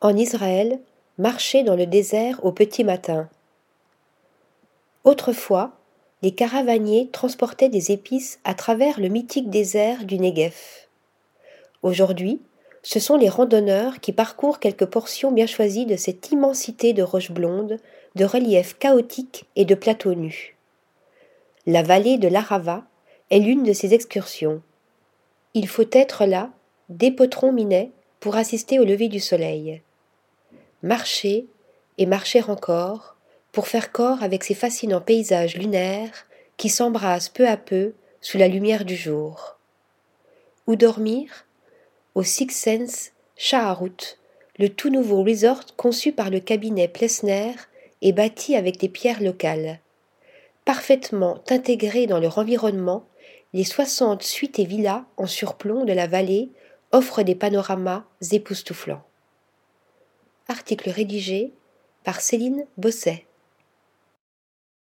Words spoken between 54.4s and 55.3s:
et villas en